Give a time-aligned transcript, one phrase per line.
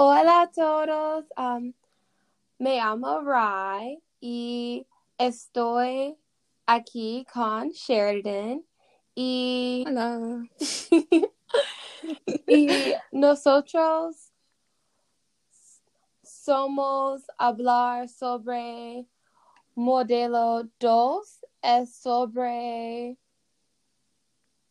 [0.00, 1.24] Hola a todos.
[1.36, 1.74] Um,
[2.56, 4.86] me llamo Rai y
[5.18, 6.16] estoy
[6.66, 8.64] aquí con Sheridan
[9.16, 10.44] y, Hola.
[12.46, 12.68] y
[13.10, 14.30] nosotros
[16.22, 19.04] somos hablar sobre
[19.74, 23.18] modelo 2 es sobre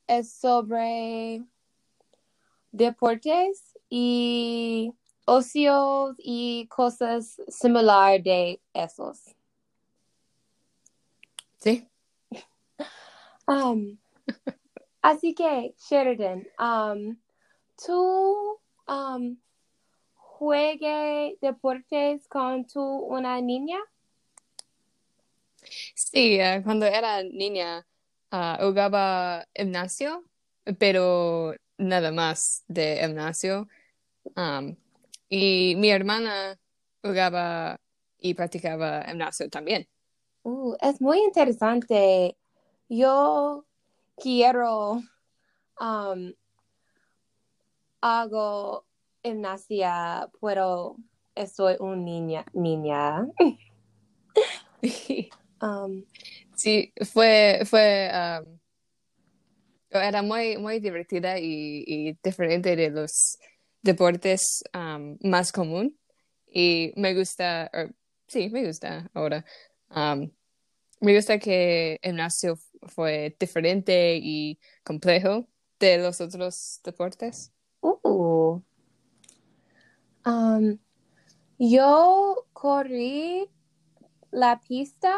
[0.07, 1.43] es sobre
[2.71, 4.93] deportes y
[5.27, 9.35] ocios y cosas similar de esos.
[11.57, 11.87] Sí.
[13.45, 13.97] Um,
[15.01, 17.17] así que, Sheridan, um,
[17.85, 19.37] ¿tú um,
[20.15, 23.79] juegue deportes con tu una niña?
[25.93, 27.85] Sí, eh, cuando era niña
[28.31, 30.23] ah, jugaba gimnasio,
[30.79, 33.67] pero nada más de gimnasio.
[34.35, 34.77] Um,
[35.29, 36.57] y mi hermana
[37.03, 37.79] jugaba
[38.17, 39.87] y practicaba gimnasio también.
[40.43, 42.37] Uh, es muy interesante.
[42.89, 43.65] Yo
[44.15, 45.01] quiero
[45.79, 46.33] um,
[48.01, 48.85] hago
[49.23, 50.95] gimnasia, pero
[51.53, 53.27] soy una niña, niña.
[55.59, 56.05] Um,
[56.55, 58.59] Sí, fue, fue, um,
[59.91, 63.37] era muy, muy divertida y, y diferente de los
[63.81, 64.63] deportes
[65.21, 65.97] más común.
[66.49, 67.95] Y me gusta, or-
[68.27, 69.45] sí, me gusta ahora.
[70.99, 75.47] Me gusta que el gimnasio fue diferente y complejo
[75.79, 77.53] de los otros deportes.
[77.81, 78.61] uh.
[80.25, 80.79] Um,
[81.59, 83.49] yo corrí
[84.31, 85.15] la pista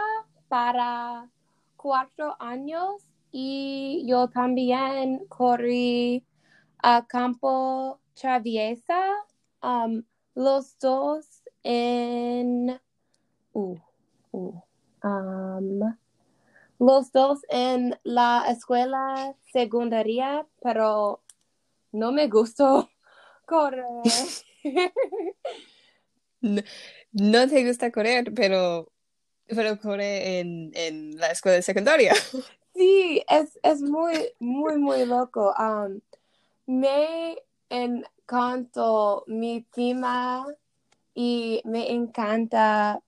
[0.49, 1.31] para
[1.77, 6.25] cuatro años y yo también corrí
[6.77, 9.13] a campo traviesa,
[9.63, 10.03] um,
[10.35, 11.25] los dos
[11.63, 12.79] en,
[13.53, 13.77] uh,
[14.31, 14.61] uh,
[15.03, 15.95] um,
[16.79, 21.23] los dos en la escuela secundaria, pero
[21.91, 22.89] no me gustó
[23.45, 23.85] correr.
[26.41, 26.61] No,
[27.11, 28.91] no te gusta correr, pero,
[29.47, 32.13] pero corre en, en la escuela secundaria.
[32.73, 35.53] Sí, es, es muy, muy, muy loco.
[35.59, 35.99] Um,
[36.65, 37.37] me
[37.69, 40.45] encantó mi prima
[41.13, 43.01] y me encanta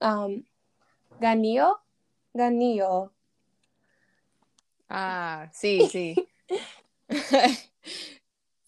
[0.00, 0.44] um,
[1.20, 1.80] Ganillo.
[2.32, 3.12] Ganillo.
[4.88, 6.14] Ah, sí, sí.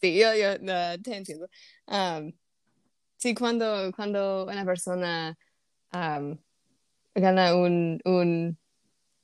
[0.00, 1.46] Sí, yo, yo no, te entiendo.
[1.86, 2.32] Um,
[3.18, 5.36] sí, cuando, cuando una persona
[5.92, 6.38] um,
[7.14, 8.58] gana un, un,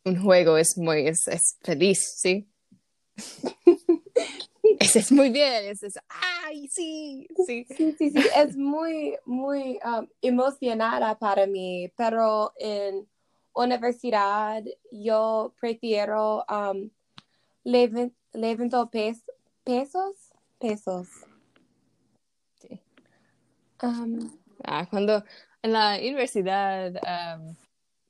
[0.04, 2.46] un juego es muy, es, es feliz, ¿sí?
[4.80, 7.64] Es, es muy bien, es, es, ay, sí, sí.
[7.76, 13.08] Sí, sí, sí, es muy, muy um, emocionada para mí, pero en
[13.54, 16.90] universidad yo prefiero um,
[17.64, 19.24] levanto pes-
[19.64, 20.14] pesos,
[20.58, 21.08] pesos.
[22.60, 22.80] Sí.
[23.82, 24.30] Um,
[24.64, 25.22] Ah, cuando
[25.62, 26.92] en la universidad
[27.36, 27.54] um,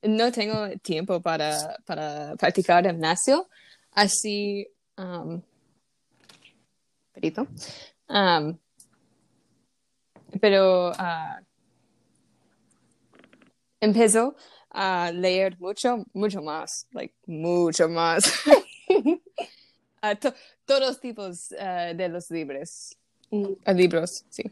[0.02, 3.48] no tengo tiempo para, para practicar gimnasio,
[3.92, 4.66] así,
[4.96, 5.42] um,
[7.16, 7.46] perito,
[8.10, 8.58] um,
[10.38, 11.40] pero ah,
[13.80, 14.36] empezó
[14.70, 18.30] a leer mucho, mucho más, like, mucho más,
[20.20, 20.34] to-
[20.66, 22.94] todos los tipos ah, de los libros,
[23.30, 24.44] mm, ah, libros, sí.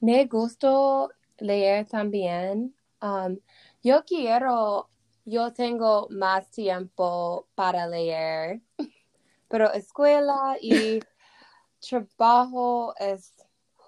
[0.00, 1.06] me gusta
[1.38, 2.74] leer también.
[3.00, 3.38] Um,
[3.84, 4.88] yo quiero,
[5.24, 8.60] yo tengo más tiempo para leer,
[9.52, 10.98] pero escuela y
[11.86, 13.34] trabajo es,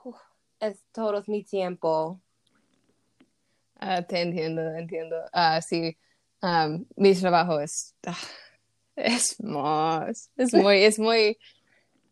[0.04, 0.20] uf,
[0.60, 2.20] es todo mi tiempo.
[3.76, 5.16] Ah, te entiendo, entiendo.
[5.32, 5.96] Ah, sí,
[6.42, 8.18] um, mi trabajo es, ah,
[8.94, 11.38] es más, es muy, es muy,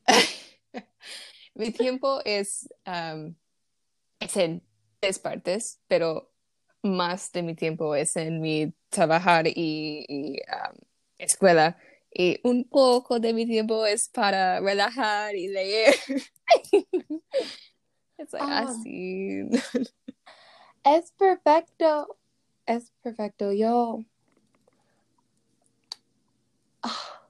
[1.55, 3.35] mi tiempo es, um,
[4.19, 4.63] es en
[4.99, 6.33] tres partes, pero
[6.83, 10.79] más de mi tiempo es en mi trabajar y, y, um,
[11.19, 11.77] escuela.
[12.15, 15.95] Y un poco de mi tiempo es para relajar y leer.
[18.19, 18.67] Es like, Ah.
[18.69, 19.49] así.
[20.85, 22.19] Es perfecto,
[22.67, 23.53] es perfecto.
[23.53, 24.05] Yo.
[26.83, 27.23] Ah.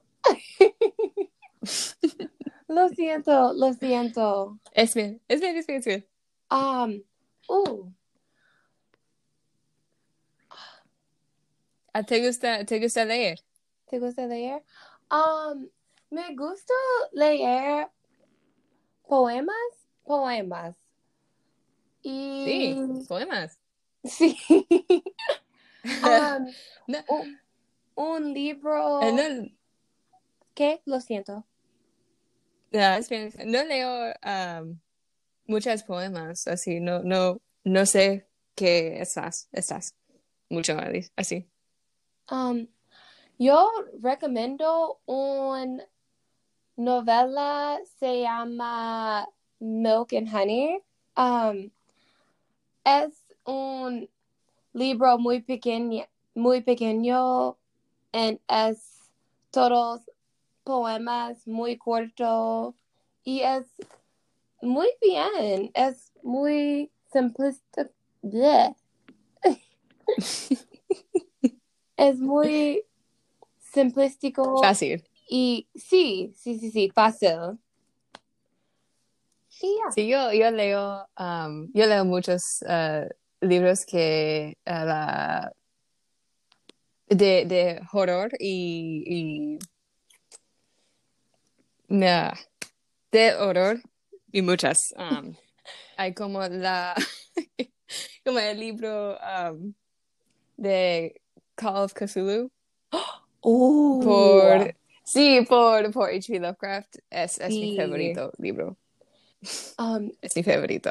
[2.67, 4.59] lo siento, lo siento.
[4.73, 6.07] Es bien, es bien, es bien, es bien.
[6.51, 7.01] Um,
[7.47, 7.91] uh,
[11.93, 13.39] Ah, ¿Te gusta, te gusta leer?
[13.93, 14.63] ¿Te gusta leer?
[15.11, 15.69] Um,
[16.09, 16.73] me gusta
[17.11, 17.91] leer
[19.07, 19.53] poemas
[20.03, 20.75] poemas.
[22.01, 23.59] Y Sí, poemas.
[24.03, 24.35] sí.
[25.85, 26.47] Um,
[26.87, 27.39] No, un,
[27.95, 29.49] un libro eh, no,
[30.55, 30.81] ¿Qué?
[30.85, 31.45] Lo siento.
[32.71, 34.79] no, bien, no leo um,
[35.45, 39.93] muchas poemas, así, no, no, no sé qué estás, estás
[40.49, 40.77] mucho
[41.15, 41.47] así.
[42.31, 42.67] Um,
[43.39, 43.69] yo
[44.01, 45.85] recomiendo una
[46.75, 49.27] novela se llama
[49.59, 50.81] Milk and Honey.
[51.15, 51.71] Um,
[52.83, 53.13] es
[53.45, 54.09] un
[54.73, 57.57] libro muy pequeño, muy pequeño
[58.11, 59.09] and es
[59.51, 60.01] todos
[60.63, 62.75] poemas muy corto
[63.23, 63.65] y es
[64.61, 67.89] muy bien, es muy simplista.
[71.97, 72.85] es muy
[73.73, 75.03] simplístico Fácil.
[75.27, 77.57] y sí, sí, sí, sí, fácil.
[79.49, 79.91] Y.
[79.93, 83.07] Sí, yo, yo leo, um, yo leo muchos uh,
[83.41, 85.53] libros que uh, la-
[87.07, 89.59] de, de horror y, y
[91.87, 92.33] nah,
[93.11, 93.81] de horror
[94.31, 94.93] y muchas.
[94.97, 95.35] Um,
[95.97, 96.95] hay como la
[98.25, 99.73] como el libro um,
[100.57, 101.21] de
[101.55, 102.51] Call of Cthulhu
[102.95, 103.22] Oh.
[103.43, 104.73] Por
[105.03, 106.39] sí por por H.P.
[106.39, 108.77] Lovecraft es, es mi favorito libro
[109.77, 110.89] Um, es mi favorito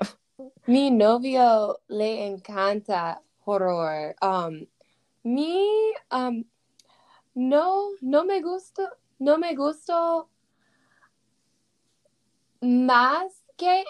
[0.66, 4.14] mi novio le encanta horror.
[4.22, 4.66] Um,
[5.24, 6.44] mi, um,
[7.34, 10.28] no, no me gusta, no me gustó
[12.60, 13.86] más que él,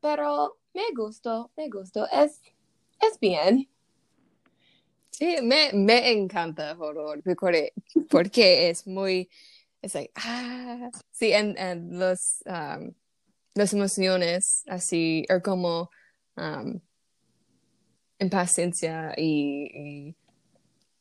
[0.00, 2.06] pero me gustó, me gustó.
[2.06, 2.40] Es,
[3.00, 3.68] es bien.
[5.20, 7.22] Sí, me, me encanta horror
[8.08, 9.28] porque, es muy,
[9.82, 12.94] es like, ah, sí, en, en los, um,
[13.54, 15.90] las emociones así, o como
[16.38, 16.80] um,
[18.18, 20.16] impaciencia y, y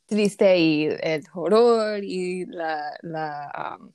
[0.06, 3.94] triste y el horror y la, la um,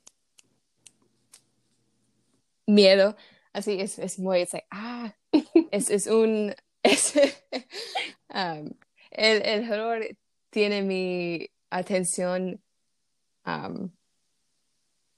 [2.65, 3.15] miedo,
[3.53, 5.15] así es, es muy, es like, ah,
[5.69, 7.13] es, es un, es,
[8.33, 8.71] um,
[9.17, 10.05] el, el horror
[10.49, 12.61] tiene mi atención
[13.45, 13.89] um,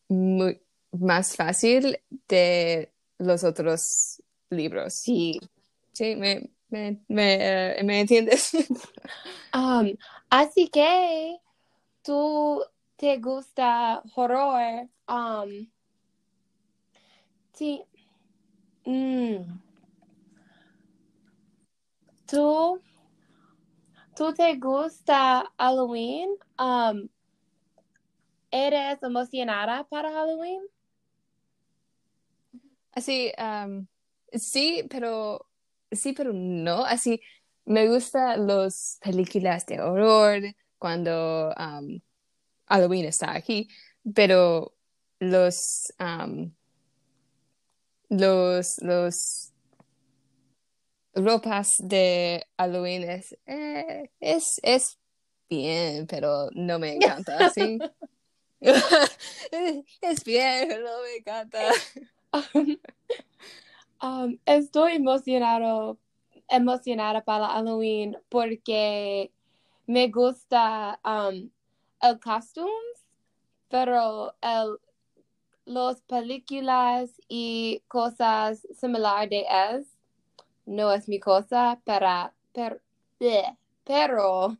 [0.09, 0.61] muy,
[0.91, 4.93] más fácil de los otros libros.
[4.93, 5.39] Sí.
[5.91, 8.51] Sí, me, me, me, ¿me entiendes?
[9.53, 9.95] Um,
[10.29, 11.39] así que
[12.03, 12.63] tú
[12.95, 14.87] te gusta horror.
[15.07, 15.67] Um,
[17.53, 17.83] sí.
[18.85, 19.59] Mm.
[22.27, 22.79] Tú,
[24.17, 26.29] tú te gusta Halloween.
[26.57, 27.07] Um,
[28.49, 30.61] ¿eres emocionada para Halloween?
[32.93, 33.85] Así, um,
[34.33, 35.47] sí, pero
[35.91, 36.83] sí, pero no.
[36.83, 37.21] Así,
[37.65, 40.41] me gustan las películas de horror
[40.79, 41.99] cuando um,
[42.65, 43.69] Halloween está aquí,
[44.15, 44.73] pero
[45.19, 46.51] los, um,
[48.09, 49.53] los, los
[51.17, 54.97] ropas de Halloween es, eh, es, es
[55.49, 57.79] bien, pero no me encanta, ¿sí?
[60.01, 61.59] Es bien, pero no me encanta.
[63.99, 65.97] Um, estoy emocionado,
[66.47, 69.31] emocionada para Halloween porque
[69.87, 71.49] me gusta um,
[72.03, 73.07] el costumes,
[73.69, 74.77] pero el,
[75.65, 79.96] los películas y cosas similares de es
[80.67, 82.81] no es mi cosa, para, per-
[83.19, 84.57] bleh, pero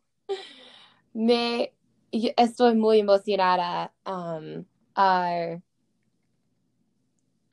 [1.12, 1.72] me
[2.10, 4.64] estoy muy emocionada um,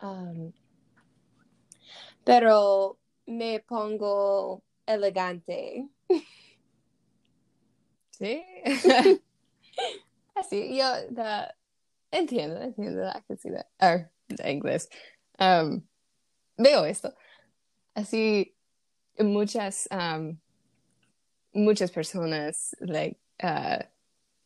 [0.02, 0.54] um,
[2.24, 2.98] pero
[3.28, 5.90] me pongo elegante.
[8.12, 8.44] Sí.
[10.36, 11.54] Así, yo da-
[12.12, 13.68] entiendo, entiendo, I can see that.
[13.82, 14.88] Or, the inglés.
[15.40, 15.84] Um,
[16.58, 17.14] veo esto.
[17.96, 18.54] Así,
[19.18, 20.38] muchas, um,
[21.54, 23.84] muchas personas, like, uh,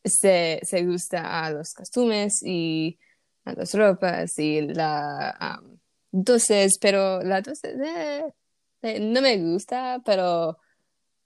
[0.06, 3.00] se, se gusta a los costumes y
[3.46, 5.79] a las ropas y la, um,
[6.12, 8.32] dulces, pero la dulce, eh,
[8.84, 10.60] eh, no me gusta, pero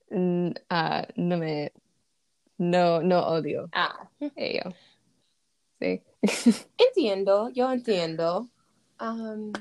[0.09, 1.73] mm, ah, no me,
[2.57, 4.73] no, no odio Ah, ello.
[5.79, 6.01] Sí.
[6.77, 8.49] entiendo, yo entiendo.
[9.01, 9.51] Um,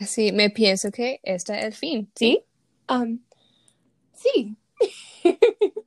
[0.00, 2.42] Así me pienso que este es el fin, ¿sí?
[2.88, 3.18] um,
[4.14, 4.56] sí.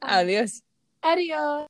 [0.00, 0.62] Adiós.
[1.00, 1.66] Adiós.